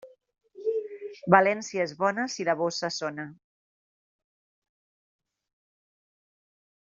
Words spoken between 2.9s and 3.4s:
sona.